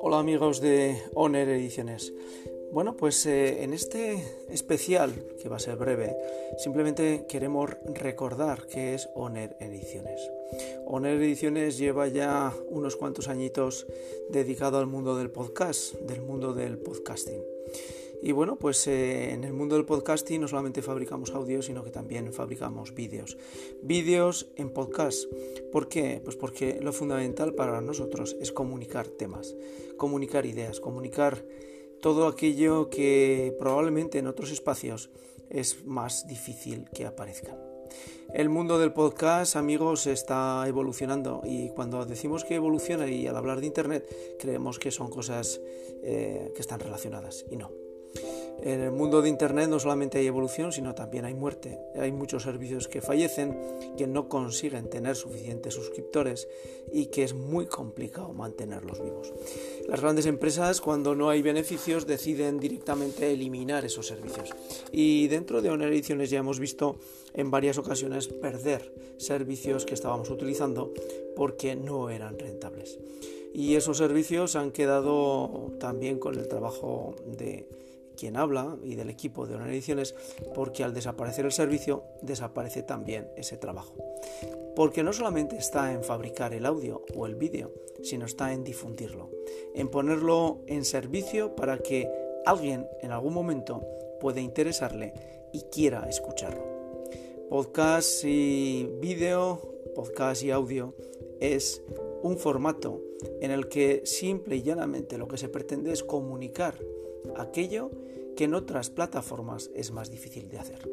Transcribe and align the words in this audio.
Hola 0.00 0.18
amigos 0.20 0.60
de 0.60 0.96
Honor 1.14 1.48
Ediciones. 1.48 2.12
Bueno, 2.70 2.96
pues 2.96 3.26
eh, 3.26 3.64
en 3.64 3.72
este 3.72 4.22
especial, 4.48 5.12
que 5.42 5.48
va 5.48 5.56
a 5.56 5.60
ser 5.60 5.76
breve, 5.76 6.16
simplemente 6.58 7.26
queremos 7.28 7.70
recordar 7.84 8.66
qué 8.66 8.94
es 8.94 9.08
Honor 9.14 9.56
Ediciones. 9.58 10.20
Honor 10.86 11.12
Ediciones 11.12 11.78
lleva 11.78 12.06
ya 12.08 12.52
unos 12.68 12.96
cuantos 12.96 13.28
añitos 13.28 13.86
dedicado 14.30 14.78
al 14.78 14.86
mundo 14.86 15.16
del 15.16 15.30
podcast, 15.30 15.94
del 15.94 16.22
mundo 16.22 16.52
del 16.54 16.78
podcasting. 16.78 17.42
Y 18.24 18.30
bueno, 18.30 18.54
pues 18.56 18.86
eh, 18.86 19.32
en 19.32 19.42
el 19.42 19.52
mundo 19.52 19.74
del 19.74 19.84
podcasting 19.84 20.40
no 20.40 20.46
solamente 20.46 20.80
fabricamos 20.80 21.32
audio, 21.32 21.60
sino 21.60 21.82
que 21.82 21.90
también 21.90 22.32
fabricamos 22.32 22.94
vídeos. 22.94 23.36
Vídeos 23.82 24.46
en 24.54 24.70
podcast. 24.70 25.24
¿Por 25.72 25.88
qué? 25.88 26.20
Pues 26.22 26.36
porque 26.36 26.78
lo 26.80 26.92
fundamental 26.92 27.52
para 27.54 27.80
nosotros 27.80 28.36
es 28.40 28.52
comunicar 28.52 29.08
temas, 29.08 29.56
comunicar 29.96 30.46
ideas, 30.46 30.78
comunicar 30.78 31.44
todo 32.00 32.28
aquello 32.28 32.90
que 32.90 33.56
probablemente 33.58 34.20
en 34.20 34.28
otros 34.28 34.52
espacios 34.52 35.10
es 35.50 35.84
más 35.84 36.28
difícil 36.28 36.88
que 36.94 37.06
aparezcan. 37.06 37.56
El 38.32 38.48
mundo 38.48 38.78
del 38.78 38.92
podcast, 38.92 39.56
amigos, 39.56 40.06
está 40.06 40.64
evolucionando 40.68 41.42
y 41.44 41.70
cuando 41.70 42.06
decimos 42.06 42.44
que 42.44 42.54
evoluciona 42.54 43.08
y 43.08 43.26
al 43.26 43.36
hablar 43.36 43.60
de 43.60 43.66
Internet 43.66 44.36
creemos 44.38 44.78
que 44.78 44.92
son 44.92 45.10
cosas 45.10 45.60
eh, 46.04 46.52
que 46.54 46.60
están 46.60 46.78
relacionadas 46.78 47.44
y 47.50 47.56
no. 47.56 47.81
En 48.64 48.80
el 48.80 48.92
mundo 48.92 49.22
de 49.22 49.28
Internet 49.28 49.68
no 49.68 49.80
solamente 49.80 50.18
hay 50.18 50.26
evolución, 50.28 50.70
sino 50.70 50.94
también 50.94 51.24
hay 51.24 51.34
muerte. 51.34 51.80
Hay 51.96 52.12
muchos 52.12 52.44
servicios 52.44 52.86
que 52.86 53.00
fallecen, 53.00 53.58
que 53.96 54.06
no 54.06 54.28
consiguen 54.28 54.88
tener 54.88 55.16
suficientes 55.16 55.74
suscriptores 55.74 56.46
y 56.92 57.06
que 57.06 57.24
es 57.24 57.34
muy 57.34 57.66
complicado 57.66 58.32
mantenerlos 58.32 59.02
vivos. 59.02 59.32
Las 59.88 60.00
grandes 60.00 60.26
empresas, 60.26 60.80
cuando 60.80 61.16
no 61.16 61.28
hay 61.28 61.42
beneficios, 61.42 62.06
deciden 62.06 62.60
directamente 62.60 63.32
eliminar 63.32 63.84
esos 63.84 64.06
servicios. 64.06 64.50
Y 64.92 65.26
dentro 65.26 65.60
de 65.60 65.70
Honor 65.70 65.88
Ediciones 65.88 66.30
ya 66.30 66.38
hemos 66.38 66.60
visto 66.60 67.00
en 67.34 67.50
varias 67.50 67.78
ocasiones 67.78 68.28
perder 68.28 68.94
servicios 69.16 69.84
que 69.84 69.94
estábamos 69.94 70.30
utilizando 70.30 70.92
porque 71.34 71.74
no 71.74 72.10
eran 72.10 72.38
rentables. 72.38 73.00
Y 73.52 73.74
esos 73.74 73.98
servicios 73.98 74.54
han 74.54 74.70
quedado 74.70 75.72
también 75.80 76.20
con 76.20 76.38
el 76.38 76.46
trabajo 76.46 77.16
de 77.26 77.66
quien 78.16 78.36
habla 78.36 78.76
y 78.82 78.94
del 78.94 79.10
equipo 79.10 79.46
de 79.46 79.54
Honor 79.54 79.70
Ediciones, 79.70 80.14
porque 80.54 80.84
al 80.84 80.94
desaparecer 80.94 81.44
el 81.44 81.52
servicio, 81.52 82.04
desaparece 82.22 82.82
también 82.82 83.28
ese 83.36 83.56
trabajo. 83.56 83.94
Porque 84.74 85.02
no 85.02 85.12
solamente 85.12 85.56
está 85.56 85.92
en 85.92 86.02
fabricar 86.02 86.54
el 86.54 86.66
audio 86.66 87.04
o 87.14 87.26
el 87.26 87.34
vídeo, 87.34 87.72
sino 88.02 88.26
está 88.26 88.52
en 88.52 88.64
difundirlo, 88.64 89.30
en 89.74 89.88
ponerlo 89.88 90.60
en 90.66 90.84
servicio 90.84 91.54
para 91.54 91.78
que 91.78 92.10
alguien 92.46 92.86
en 93.00 93.12
algún 93.12 93.34
momento 93.34 93.84
pueda 94.20 94.40
interesarle 94.40 95.12
y 95.52 95.62
quiera 95.62 96.08
escucharlo. 96.08 96.64
Podcast 97.50 98.24
y 98.24 98.88
vídeo, 99.00 99.60
podcast 99.94 100.42
y 100.42 100.50
audio 100.50 100.94
es 101.38 101.82
un 102.22 102.38
formato 102.38 103.00
en 103.40 103.50
el 103.50 103.68
que 103.68 104.02
simple 104.04 104.56
y 104.56 104.62
llanamente 104.62 105.18
lo 105.18 105.28
que 105.28 105.38
se 105.38 105.48
pretende 105.48 105.92
es 105.92 106.02
comunicar 106.02 106.78
aquello 107.36 107.90
que 108.36 108.44
en 108.44 108.54
otras 108.54 108.90
plataformas 108.90 109.70
es 109.74 109.90
más 109.92 110.10
difícil 110.10 110.48
de 110.48 110.58
hacer. 110.58 110.88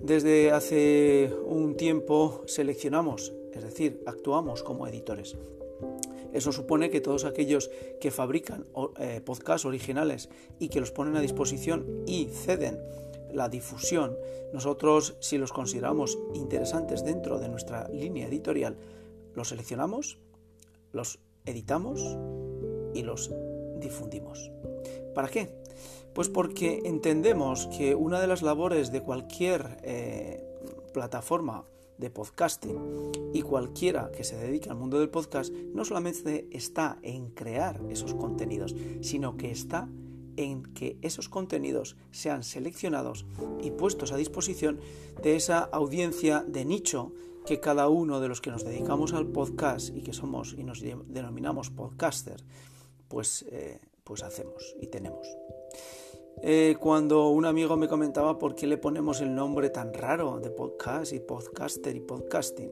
Desde 0.00 0.50
hace 0.50 1.32
un 1.46 1.76
tiempo 1.76 2.42
seleccionamos, 2.46 3.32
es 3.52 3.62
decir, 3.62 4.02
actuamos 4.06 4.62
como 4.62 4.86
editores. 4.86 5.36
Eso 6.32 6.50
supone 6.50 6.90
que 6.90 7.00
todos 7.00 7.24
aquellos 7.24 7.70
que 8.00 8.10
fabrican 8.10 8.66
eh, 8.98 9.20
podcasts 9.24 9.66
originales 9.66 10.28
y 10.58 10.68
que 10.68 10.80
los 10.80 10.90
ponen 10.90 11.16
a 11.16 11.20
disposición 11.20 12.02
y 12.06 12.26
ceden 12.26 12.80
la 13.32 13.48
difusión, 13.48 14.16
nosotros 14.52 15.16
si 15.20 15.38
los 15.38 15.52
consideramos 15.52 16.18
interesantes 16.34 17.04
dentro 17.04 17.38
de 17.38 17.48
nuestra 17.48 17.88
línea 17.88 18.26
editorial, 18.26 18.76
los 19.34 19.48
seleccionamos, 19.48 20.18
los 20.92 21.18
editamos 21.46 22.00
y 22.94 23.02
los 23.02 23.30
difundimos. 23.78 24.50
¿Para 25.14 25.28
qué? 25.28 25.54
Pues 26.14 26.28
porque 26.28 26.82
entendemos 26.84 27.68
que 27.68 27.94
una 27.94 28.20
de 28.20 28.26
las 28.26 28.42
labores 28.42 28.92
de 28.92 29.02
cualquier 29.02 29.78
eh, 29.82 30.44
plataforma 30.92 31.64
de 31.98 32.10
podcasting 32.10 33.12
y 33.32 33.42
cualquiera 33.42 34.10
que 34.10 34.24
se 34.24 34.36
dedique 34.36 34.68
al 34.68 34.76
mundo 34.76 34.98
del 34.98 35.08
podcast 35.08 35.52
no 35.52 35.84
solamente 35.84 36.48
está 36.50 36.98
en 37.02 37.30
crear 37.30 37.80
esos 37.88 38.14
contenidos, 38.14 38.74
sino 39.00 39.36
que 39.36 39.50
está 39.50 39.88
en 40.36 40.62
que 40.74 40.98
esos 41.02 41.28
contenidos 41.28 41.96
sean 42.10 42.42
seleccionados 42.42 43.26
y 43.62 43.70
puestos 43.70 44.12
a 44.12 44.16
disposición 44.16 44.80
de 45.22 45.36
esa 45.36 45.60
audiencia 45.60 46.44
de 46.46 46.64
nicho 46.64 47.12
que 47.46 47.60
cada 47.60 47.88
uno 47.88 48.20
de 48.20 48.28
los 48.28 48.40
que 48.40 48.50
nos 48.50 48.64
dedicamos 48.64 49.12
al 49.12 49.26
podcast 49.26 49.94
y 49.94 50.02
que 50.02 50.12
somos 50.12 50.54
y 50.56 50.64
nos 50.64 50.80
denominamos 50.80 51.70
podcaster, 51.70 52.42
pues 53.08 53.44
eh, 53.50 53.80
pues 54.04 54.22
hacemos 54.22 54.74
y 54.80 54.86
tenemos. 54.88 55.26
Eh, 56.42 56.76
cuando 56.80 57.28
un 57.28 57.44
amigo 57.44 57.76
me 57.76 57.88
comentaba 57.88 58.38
por 58.38 58.54
qué 58.54 58.66
le 58.66 58.78
ponemos 58.78 59.20
el 59.20 59.34
nombre 59.34 59.70
tan 59.70 59.92
raro 59.92 60.40
de 60.40 60.50
podcast 60.50 61.12
y 61.12 61.20
podcaster 61.20 61.94
y 61.94 62.00
podcasting, 62.00 62.70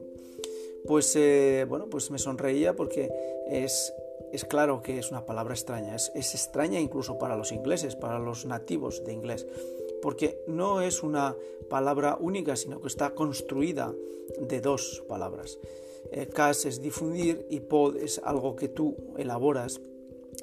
pues 0.85 1.15
eh, 1.15 1.65
bueno, 1.69 1.87
pues 1.89 2.11
me 2.11 2.17
sonreía 2.17 2.75
porque 2.75 3.09
es, 3.47 3.93
es 4.31 4.45
claro 4.45 4.81
que 4.81 4.97
es 4.97 5.11
una 5.11 5.25
palabra 5.25 5.53
extraña, 5.53 5.95
es, 5.95 6.11
es 6.15 6.33
extraña 6.33 6.79
incluso 6.79 7.17
para 7.17 7.37
los 7.37 7.51
ingleses, 7.51 7.95
para 7.95 8.19
los 8.19 8.45
nativos 8.45 9.03
de 9.05 9.13
inglés, 9.13 9.47
porque 10.01 10.43
no 10.47 10.81
es 10.81 11.03
una 11.03 11.35
palabra 11.69 12.17
única, 12.19 12.55
sino 12.55 12.81
que 12.81 12.87
está 12.87 13.13
construida 13.13 13.93
de 14.39 14.59
dos 14.59 15.03
palabras. 15.07 15.59
Eh, 16.11 16.27
cast 16.27 16.65
es 16.65 16.81
difundir 16.81 17.45
y 17.49 17.59
pod 17.59 17.95
es 17.95 18.19
algo 18.23 18.55
que 18.55 18.67
tú 18.67 18.97
elaboras 19.17 19.79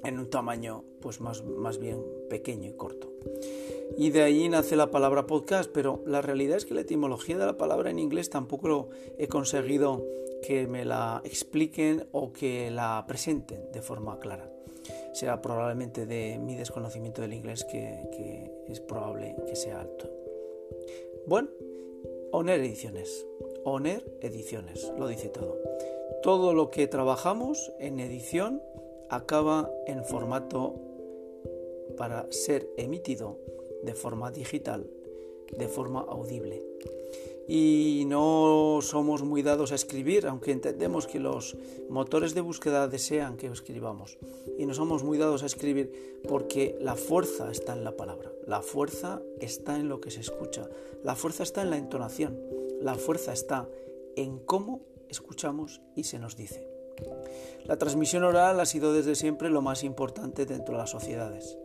en 0.04 0.18
un 0.18 0.30
tamaño 0.30 0.84
pues 1.00 1.20
más, 1.20 1.44
más 1.44 1.78
bien 1.78 2.02
pequeño 2.28 2.68
y 2.68 2.72
corto. 2.72 3.12
Y 3.96 4.10
de 4.10 4.22
ahí 4.22 4.48
nace 4.48 4.76
la 4.76 4.90
palabra 4.90 5.26
podcast, 5.26 5.70
pero 5.72 6.02
la 6.06 6.22
realidad 6.22 6.56
es 6.56 6.66
que 6.66 6.74
la 6.74 6.82
etimología 6.82 7.38
de 7.38 7.46
la 7.46 7.56
palabra 7.56 7.90
en 7.90 7.98
inglés 7.98 8.30
tampoco 8.30 8.68
lo 8.68 8.88
he 9.18 9.28
conseguido 9.28 10.04
que 10.42 10.66
me 10.66 10.84
la 10.84 11.20
expliquen 11.24 12.06
o 12.12 12.32
que 12.32 12.70
la 12.70 13.04
presenten 13.06 13.72
de 13.72 13.82
forma 13.82 14.18
clara. 14.18 14.52
Será 15.12 15.42
probablemente 15.42 16.06
de 16.06 16.38
mi 16.38 16.54
desconocimiento 16.54 17.22
del 17.22 17.32
inglés 17.32 17.64
que, 17.64 18.08
que 18.12 18.72
es 18.72 18.80
probable 18.80 19.34
que 19.46 19.56
sea 19.56 19.80
alto. 19.80 20.08
Bueno, 21.26 21.48
Oner 22.30 22.60
Ediciones. 22.60 23.26
Oner 23.64 24.04
Ediciones, 24.20 24.92
lo 24.96 25.08
dice 25.08 25.28
todo. 25.28 25.58
Todo 26.22 26.54
lo 26.54 26.70
que 26.70 26.86
trabajamos 26.86 27.72
en 27.78 28.00
edición 28.00 28.62
acaba 29.10 29.70
en 29.86 30.04
formato 30.04 30.74
para 31.96 32.30
ser 32.30 32.68
emitido 32.76 33.38
de 33.82 33.94
forma 33.94 34.30
digital, 34.30 34.88
de 35.56 35.68
forma 35.68 36.00
audible. 36.00 36.62
Y 37.50 38.04
no 38.06 38.80
somos 38.82 39.22
muy 39.22 39.42
dados 39.42 39.72
a 39.72 39.74
escribir, 39.74 40.26
aunque 40.26 40.52
entendemos 40.52 41.06
que 41.06 41.18
los 41.18 41.56
motores 41.88 42.34
de 42.34 42.42
búsqueda 42.42 42.88
desean 42.88 43.38
que 43.38 43.46
escribamos. 43.46 44.18
Y 44.58 44.66
no 44.66 44.74
somos 44.74 45.02
muy 45.02 45.16
dados 45.16 45.42
a 45.42 45.46
escribir 45.46 46.20
porque 46.28 46.76
la 46.80 46.94
fuerza 46.94 47.50
está 47.50 47.72
en 47.72 47.84
la 47.84 47.96
palabra, 47.96 48.30
la 48.46 48.60
fuerza 48.60 49.22
está 49.40 49.76
en 49.76 49.88
lo 49.88 50.00
que 50.00 50.10
se 50.10 50.20
escucha, 50.20 50.68
la 51.02 51.14
fuerza 51.14 51.42
está 51.42 51.62
en 51.62 51.70
la 51.70 51.78
entonación, 51.78 52.38
la 52.82 52.96
fuerza 52.96 53.32
está 53.32 53.66
en 54.14 54.40
cómo 54.40 54.82
escuchamos 55.08 55.80
y 55.96 56.04
se 56.04 56.18
nos 56.18 56.36
dice. 56.36 56.77
La 57.64 57.76
transmisión 57.76 58.24
oral 58.24 58.60
ha 58.60 58.66
sido 58.66 58.94
desde 58.94 59.14
siempre 59.14 59.50
lo 59.50 59.60
más 59.60 59.84
importante 59.84 60.46
dentro 60.46 60.74
de 60.74 60.80
las 60.80 60.90
sociedades. 60.90 61.58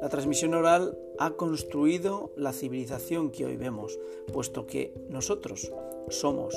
La 0.00 0.08
transmisión 0.08 0.54
oral 0.54 0.96
ha 1.18 1.32
construido 1.32 2.30
la 2.36 2.52
civilización 2.52 3.30
que 3.32 3.44
hoy 3.44 3.56
vemos, 3.56 3.98
puesto 4.32 4.66
que 4.66 4.94
nosotros 5.08 5.72
somos 6.10 6.54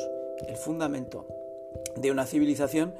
el 0.47 0.55
fundamento 0.55 1.25
de 1.95 2.11
una 2.11 2.25
civilización 2.25 2.93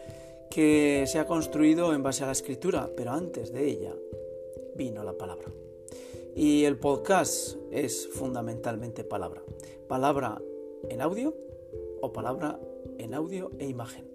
que 0.50 1.06
se 1.08 1.20
ha 1.20 1.28
construido 1.28 1.94
en 1.94 2.04
base 2.04 2.24
a 2.24 2.28
la 2.28 2.34
escritura, 2.34 2.90
pero 2.96 3.12
antes 3.12 3.54
de 3.54 3.68
ella 3.68 3.94
vino 4.76 5.04
la 5.04 5.14
palabra. 5.14 5.52
Y 6.36 6.66
el 6.66 6.78
podcast 6.78 7.58
es 7.72 8.08
fundamentalmente 8.08 9.04
palabra. 9.04 9.44
Palabra 9.88 10.42
en 10.90 11.02
audio 11.02 11.36
o 12.02 12.12
palabra 12.12 12.60
en 12.98 13.14
audio 13.14 13.52
e 13.60 13.68
imagen. 13.68 14.11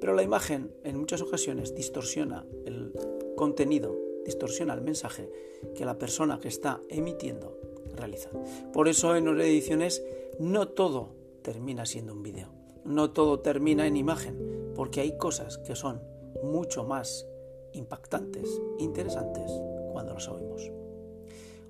Pero 0.00 0.14
la 0.14 0.22
imagen 0.22 0.72
en 0.84 0.98
muchas 0.98 1.22
ocasiones 1.22 1.74
distorsiona 1.74 2.46
el 2.64 2.92
contenido, 3.36 3.96
distorsiona 4.24 4.74
el 4.74 4.82
mensaje 4.82 5.30
que 5.74 5.84
la 5.84 5.98
persona 5.98 6.40
que 6.40 6.48
está 6.48 6.80
emitiendo 6.88 7.58
realiza. 7.94 8.30
Por 8.72 8.88
eso 8.88 9.16
en 9.16 9.28
ediciones 9.40 10.02
no 10.38 10.68
todo 10.68 11.14
termina 11.42 11.86
siendo 11.86 12.12
un 12.12 12.22
vídeo. 12.22 12.48
no 12.84 13.10
todo 13.10 13.40
termina 13.40 13.86
en 13.86 13.96
imagen, 13.96 14.72
porque 14.74 15.00
hay 15.00 15.16
cosas 15.18 15.58
que 15.58 15.76
son 15.76 16.02
mucho 16.42 16.84
más 16.84 17.26
impactantes, 17.72 18.60
interesantes, 18.78 19.50
cuando 19.92 20.14
las 20.14 20.28
oímos. 20.28 20.79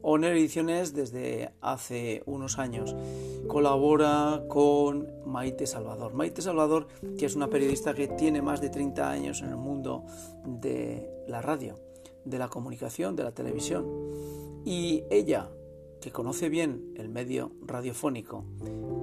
Oner 0.02 0.32
Ediciones 0.32 0.94
desde 0.94 1.52
hace 1.60 2.22
unos 2.26 2.58
años 2.58 2.94
colabora 3.48 4.44
con 4.48 5.08
Maite 5.26 5.66
Salvador. 5.66 6.14
Maite 6.14 6.42
Salvador, 6.42 6.86
que 7.18 7.26
es 7.26 7.36
una 7.36 7.48
periodista 7.48 7.94
que 7.94 8.08
tiene 8.08 8.42
más 8.42 8.60
de 8.60 8.70
30 8.70 9.10
años 9.10 9.42
en 9.42 9.50
el 9.50 9.56
mundo 9.56 10.04
de 10.44 11.10
la 11.28 11.42
radio, 11.42 11.74
de 12.24 12.38
la 12.38 12.48
comunicación, 12.48 13.16
de 13.16 13.24
la 13.24 13.32
televisión. 13.32 13.86
Y 14.64 15.04
ella, 15.10 15.50
que 16.00 16.10
conoce 16.10 16.48
bien 16.48 16.94
el 16.96 17.08
medio 17.08 17.52
radiofónico, 17.62 18.44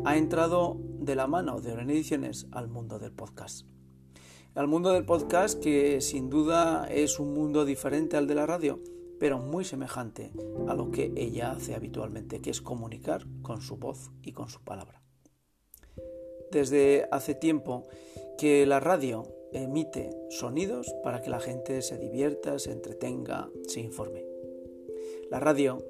ha 0.05 0.17
entrado 0.17 0.77
de 0.99 1.15
la 1.15 1.27
mano 1.27 1.61
de 1.61 1.73
Oner 1.73 1.91
Ediciones 1.91 2.47
al 2.51 2.67
mundo 2.67 2.99
del 2.99 3.11
podcast. 3.11 3.65
Al 4.55 4.67
mundo 4.67 4.91
del 4.91 5.05
podcast 5.05 5.61
que 5.61 6.01
sin 6.01 6.29
duda 6.29 6.87
es 6.89 7.19
un 7.19 7.33
mundo 7.33 7.63
diferente 7.63 8.17
al 8.17 8.25
de 8.25 8.33
la 8.35 8.47
radio 8.47 8.79
pero 9.19 9.39
muy 9.39 9.65
semejante 9.65 10.31
a 10.67 10.73
lo 10.73 10.91
que 10.91 11.11
ella 11.15 11.51
hace 11.51 11.75
habitualmente, 11.75 12.41
que 12.41 12.49
es 12.49 12.61
comunicar 12.61 13.25
con 13.41 13.61
su 13.61 13.77
voz 13.77 14.11
y 14.23 14.31
con 14.31 14.49
su 14.49 14.63
palabra. 14.63 15.01
Desde 16.51 17.07
hace 17.11 17.35
tiempo 17.35 17.87
que 18.37 18.65
la 18.65 18.79
radio 18.79 19.23
emite 19.51 20.09
sonidos 20.29 20.93
para 21.03 21.21
que 21.21 21.29
la 21.29 21.39
gente 21.39 21.81
se 21.81 21.97
divierta, 21.97 22.59
se 22.59 22.71
entretenga, 22.71 23.49
se 23.67 23.81
informe. 23.81 24.25
La 25.29 25.39
radio 25.39 25.83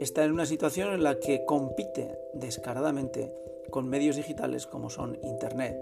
está 0.00 0.24
en 0.24 0.32
una 0.32 0.46
situación 0.46 0.92
en 0.92 1.02
la 1.02 1.18
que 1.18 1.44
compite 1.44 2.18
descaradamente 2.34 3.32
con 3.70 3.88
medios 3.88 4.16
digitales 4.16 4.66
como 4.66 4.90
son 4.90 5.18
Internet, 5.22 5.76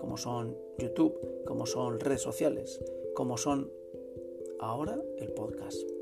como 0.00 0.16
son 0.16 0.56
YouTube, 0.78 1.44
como 1.44 1.66
son 1.66 2.00
redes 2.00 2.22
sociales, 2.22 2.80
como 3.14 3.36
son 3.36 3.70
ahora 4.58 4.98
el 5.18 5.32
podcast. 5.32 5.95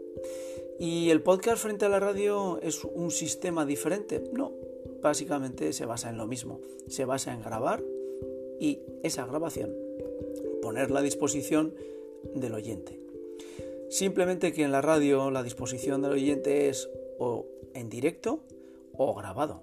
¿Y 0.78 1.10
el 1.10 1.22
podcast 1.22 1.62
frente 1.62 1.84
a 1.84 1.88
la 1.88 2.00
radio 2.00 2.58
es 2.62 2.84
un 2.84 3.10
sistema 3.10 3.64
diferente? 3.64 4.22
No, 4.32 4.52
básicamente 5.00 5.72
se 5.72 5.86
basa 5.86 6.10
en 6.10 6.16
lo 6.16 6.26
mismo. 6.26 6.60
Se 6.88 7.04
basa 7.04 7.32
en 7.32 7.42
grabar 7.42 7.82
y 8.58 8.80
esa 9.02 9.26
grabación 9.26 9.74
ponerla 10.62 11.00
a 11.00 11.02
disposición 11.02 11.74
del 12.34 12.54
oyente. 12.54 12.98
Simplemente 13.90 14.52
que 14.52 14.64
en 14.64 14.72
la 14.72 14.80
radio 14.80 15.30
la 15.30 15.42
disposición 15.42 16.02
del 16.02 16.12
oyente 16.12 16.68
es 16.68 16.88
o 17.18 17.46
en 17.74 17.88
directo 17.88 18.40
o 18.96 19.14
grabado. 19.14 19.62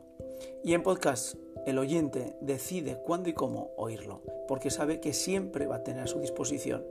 Y 0.63 0.73
en 0.73 0.83
podcast 0.83 1.35
el 1.65 1.77
oyente 1.77 2.35
decide 2.41 2.97
cuándo 3.03 3.29
y 3.29 3.33
cómo 3.33 3.71
oírlo, 3.77 4.21
porque 4.47 4.69
sabe 4.69 4.99
que 4.99 5.13
siempre 5.13 5.67
va 5.67 5.77
a 5.77 5.83
tener 5.83 6.03
a 6.03 6.07
su 6.07 6.19
disposición 6.19 6.85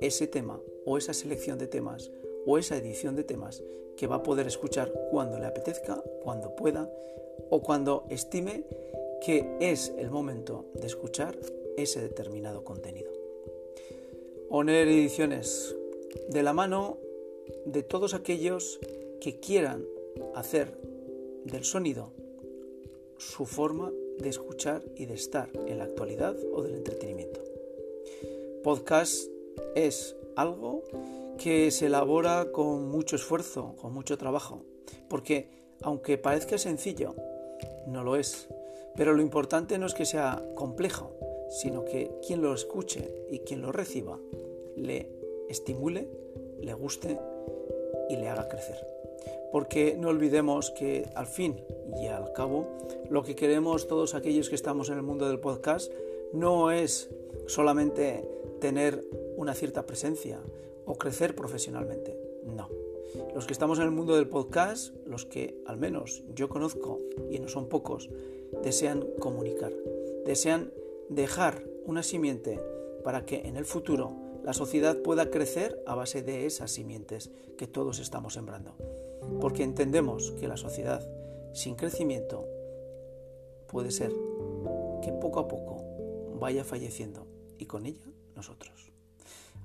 ese 0.00 0.26
tema 0.26 0.60
o 0.84 0.98
esa 0.98 1.14
selección 1.14 1.58
de 1.58 1.66
temas 1.66 2.10
o 2.46 2.58
esa 2.58 2.76
edición 2.76 3.16
de 3.16 3.24
temas 3.24 3.62
que 3.96 4.06
va 4.06 4.16
a 4.16 4.22
poder 4.22 4.46
escuchar 4.46 4.92
cuando 5.10 5.38
le 5.38 5.46
apetezca, 5.46 6.02
cuando 6.22 6.54
pueda 6.56 6.90
o 7.50 7.62
cuando 7.62 8.04
estime 8.10 8.64
que 9.24 9.56
es 9.60 9.92
el 9.96 10.10
momento 10.10 10.66
de 10.74 10.86
escuchar 10.86 11.38
ese 11.76 12.00
determinado 12.00 12.64
contenido. 12.64 13.10
Oner 14.50 14.86
Ediciones, 14.86 15.74
de 16.28 16.42
la 16.42 16.52
mano 16.52 16.98
de 17.64 17.82
todos 17.82 18.14
aquellos 18.14 18.78
que 19.20 19.40
quieran 19.40 19.86
hacer 20.34 20.78
del 21.44 21.64
sonido 21.64 22.10
su 23.18 23.46
forma 23.46 23.92
de 24.18 24.28
escuchar 24.28 24.82
y 24.96 25.06
de 25.06 25.14
estar 25.14 25.50
en 25.66 25.78
la 25.78 25.84
actualidad 25.84 26.36
o 26.52 26.62
del 26.62 26.74
entretenimiento. 26.74 27.40
Podcast 28.62 29.28
es 29.74 30.14
algo 30.36 30.82
que 31.38 31.70
se 31.70 31.86
elabora 31.86 32.52
con 32.52 32.88
mucho 32.88 33.16
esfuerzo, 33.16 33.76
con 33.76 33.92
mucho 33.92 34.16
trabajo, 34.18 34.64
porque 35.08 35.48
aunque 35.82 36.18
parezca 36.18 36.58
sencillo, 36.58 37.14
no 37.86 38.02
lo 38.02 38.16
es. 38.16 38.48
Pero 38.96 39.12
lo 39.12 39.22
importante 39.22 39.78
no 39.78 39.86
es 39.86 39.94
que 39.94 40.06
sea 40.06 40.42
complejo, 40.54 41.12
sino 41.48 41.84
que 41.84 42.10
quien 42.26 42.42
lo 42.42 42.54
escuche 42.54 43.26
y 43.30 43.40
quien 43.40 43.60
lo 43.60 43.72
reciba 43.72 44.18
le 44.76 45.10
estimule, 45.48 46.08
le 46.60 46.74
guste 46.74 47.18
y 48.08 48.16
le 48.16 48.28
haga 48.28 48.48
crecer. 48.48 48.86
Porque 49.52 49.96
no 49.98 50.08
olvidemos 50.08 50.70
que 50.70 51.08
al 51.14 51.26
fin 51.26 51.60
y 52.00 52.06
al 52.06 52.32
cabo 52.32 52.66
lo 53.08 53.22
que 53.22 53.36
queremos 53.36 53.86
todos 53.86 54.14
aquellos 54.14 54.48
que 54.48 54.54
estamos 54.54 54.88
en 54.88 54.96
el 54.96 55.02
mundo 55.02 55.28
del 55.28 55.40
podcast 55.40 55.92
no 56.32 56.70
es 56.70 57.10
solamente 57.46 58.28
tener 58.60 59.04
una 59.36 59.54
cierta 59.54 59.86
presencia 59.86 60.40
o 60.86 60.96
crecer 60.96 61.34
profesionalmente. 61.34 62.18
No. 62.44 62.68
Los 63.34 63.46
que 63.46 63.52
estamos 63.52 63.78
en 63.78 63.84
el 63.84 63.90
mundo 63.90 64.16
del 64.16 64.28
podcast, 64.28 64.94
los 65.06 65.24
que 65.24 65.62
al 65.66 65.76
menos 65.76 66.24
yo 66.34 66.48
conozco, 66.48 66.98
y 67.30 67.38
no 67.38 67.48
son 67.48 67.68
pocos, 67.68 68.10
desean 68.62 69.06
comunicar, 69.18 69.72
desean 70.24 70.72
dejar 71.08 71.64
una 71.84 72.02
simiente 72.02 72.60
para 73.04 73.24
que 73.24 73.46
en 73.46 73.56
el 73.56 73.64
futuro 73.64 74.16
la 74.42 74.52
sociedad 74.52 74.98
pueda 74.98 75.30
crecer 75.30 75.82
a 75.86 75.94
base 75.94 76.22
de 76.22 76.46
esas 76.46 76.70
simientes 76.70 77.30
que 77.56 77.66
todos 77.66 77.98
estamos 77.98 78.34
sembrando. 78.34 78.76
Porque 79.40 79.62
entendemos 79.62 80.32
que 80.32 80.48
la 80.48 80.56
sociedad 80.56 81.06
sin 81.52 81.76
crecimiento 81.76 82.46
puede 83.68 83.90
ser 83.90 84.12
que 85.02 85.12
poco 85.12 85.40
a 85.40 85.48
poco 85.48 85.82
vaya 86.38 86.64
falleciendo 86.64 87.26
y 87.58 87.66
con 87.66 87.86
ella 87.86 88.06
nosotros. 88.34 88.93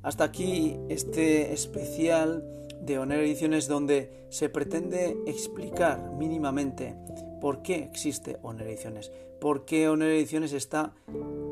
Hasta 0.01 0.23
aquí 0.23 0.77
este 0.87 1.51
especial 1.51 2.43
de 2.81 2.99
Honor 2.99 3.19
Ediciones 3.19 3.67
donde 3.67 4.27
se 4.29 4.47
pretende 4.47 5.17
explicar 5.27 6.13
mínimamente 6.17 6.95
por 7.41 7.61
qué 7.61 7.83
existe 7.83 8.37
Honor 8.41 8.67
Ediciones, 8.67 9.11
por 9.41 9.65
qué 9.65 9.89
Honor 9.89 10.09
Ediciones 10.09 10.53
está 10.53 10.93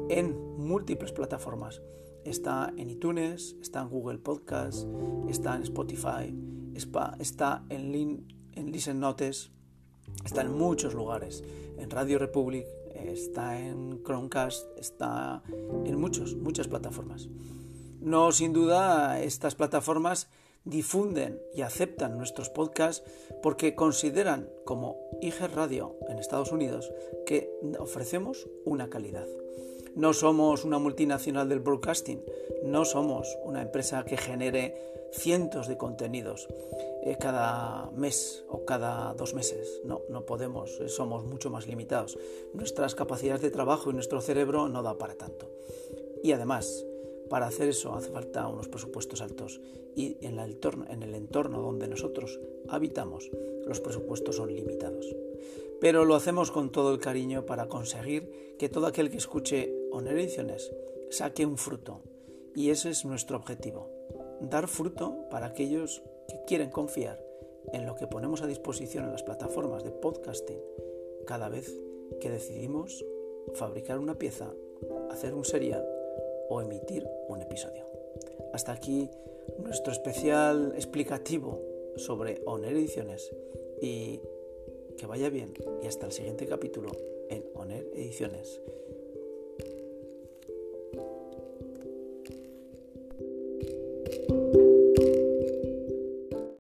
en 0.10 0.58
múltiples 0.58 1.12
plataformas. 1.12 1.82
Está 2.24 2.74
en 2.78 2.90
iTunes, 2.90 3.56
está 3.62 3.82
en 3.82 3.90
Google 3.90 4.18
Podcast, 4.18 4.88
está 5.30 5.56
en 5.56 5.64
Spotify, 5.64 6.34
está 7.20 7.64
en, 7.70 8.28
en 8.54 8.72
Listen 8.72 9.00
Notes, 9.00 9.52
está 10.26 10.42
en 10.42 10.54
muchos 10.54 10.94
lugares, 10.94 11.44
en 11.78 11.90
Radio 11.90 12.18
Republic, 12.18 12.66
está 12.96 13.60
en 13.60 14.04
Chromecast, 14.04 14.68
está 14.78 15.42
en 15.86 16.00
muchos, 16.00 16.36
muchas 16.36 16.68
plataformas. 16.68 17.30
No, 18.00 18.32
sin 18.32 18.54
duda, 18.54 19.22
estas 19.22 19.56
plataformas 19.56 20.30
difunden 20.66 21.42
y 21.54 21.62
aceptan 21.62 22.18
nuestros 22.18 22.50
podcasts 22.50 23.04
porque 23.42 23.76
consideran, 23.76 24.50
como 24.66 24.98
IG 25.22 25.40
Radio 25.54 25.96
en 26.10 26.20
Estados 26.20 26.52
Unidos, 26.52 26.92
que 27.26 27.50
ofrecemos 27.80 28.48
una 28.66 28.90
calidad. 28.90 29.28
No 29.96 30.14
somos 30.14 30.64
una 30.64 30.78
multinacional 30.78 31.50
del 31.50 31.60
broadcasting, 31.60 32.24
no 32.64 32.86
somos 32.86 33.36
una 33.44 33.62
empresa 33.62 34.06
que 34.06 34.18
genere 34.18 34.76
cientos 35.12 35.68
de 35.68 35.78
contenidos 35.78 36.48
eh, 37.04 37.18
cada 37.20 37.90
mes 37.92 38.44
o 38.50 38.66
cada 38.66 39.14
dos 39.14 39.34
meses. 39.34 39.82
No, 39.86 40.02
no 40.10 40.26
podemos, 40.26 40.80
eh, 40.82 40.90
somos 40.90 41.26
mucho 41.26 41.50
más 41.50 41.66
limitados. 41.66 42.18
Nuestras 42.54 42.94
capacidades 42.94 43.42
de 43.42 43.52
trabajo 43.52 43.90
y 43.90 43.94
nuestro 43.94 44.22
cerebro 44.22 44.68
no 44.68 44.84
da 44.84 44.98
para 44.98 45.16
tanto. 45.16 45.50
Y 46.24 46.34
además, 46.34 46.86
para 47.30 47.48
hacer 47.48 47.70
eso 47.70 47.94
hace 47.94 48.10
falta 48.10 48.48
unos 48.48 48.68
presupuestos 48.68 49.22
altos 49.22 49.62
y 49.96 50.18
en, 50.22 50.40
el 50.40 51.16
entorno 51.16 51.62
donde 51.62 51.88
nosotros 51.88 52.40
habitamos 52.70 53.30
los 53.66 53.82
presupuestos 53.82 54.38
son 54.38 54.54
limitados. 54.54 55.16
Pero 55.82 56.06
lo 56.06 56.16
hacemos 56.16 56.52
con 56.52 56.72
todo 56.72 56.94
el 56.94 57.00
cariño 57.00 57.46
para 57.46 57.68
conseguir 57.68 58.56
que 58.58 58.70
todo 58.70 58.88
aquel 58.88 59.10
que 59.10 59.18
escuche 59.18 59.74
Honor 59.92 60.14
Ediciones 60.14 60.72
saque 61.10 61.46
un 61.46 61.58
fruto 61.58 62.02
y 62.56 62.70
ese 62.70 62.90
es 62.90 63.06
nuestro 63.06 63.38
objetivo, 63.38 63.90
dar 64.42 64.68
fruto 64.68 65.28
para 65.30 65.48
aquellos 65.48 66.02
que 66.28 66.40
quieren 66.48 66.70
confiar 66.70 67.24
en 67.74 67.86
lo 67.86 67.96
que 67.96 68.08
ponemos 68.08 68.42
a 68.42 68.48
disposición 68.48 69.06
en 69.06 69.12
las 69.12 69.24
plataformas 69.24 69.84
de 69.84 69.92
podcasting 69.92 70.60
cada 71.26 71.50
vez 71.50 71.72
que 72.22 72.30
decidimos 72.30 73.06
fabricar 73.54 74.00
una 74.00 74.16
pieza, 74.16 74.54
hacer 75.10 75.34
un 75.34 75.46
serial 75.46 75.86
o 76.50 76.62
emitir 76.62 77.08
un 77.28 77.42
episodio. 77.42 77.86
Hasta 78.54 78.72
aquí 78.72 79.10
nuestro 79.60 79.92
especial 79.92 80.74
explicativo 80.76 81.62
sobre 81.96 82.42
Oner 82.46 82.74
Ediciones 82.74 83.32
y 83.82 84.20
que 84.98 85.06
vaya 85.06 85.30
bien 85.30 85.54
y 85.82 85.88
hasta 85.88 86.06
el 86.06 86.12
siguiente 86.12 86.46
capítulo 86.48 86.92
en 87.30 87.46
Oner 87.54 87.88
Ediciones. 87.94 88.62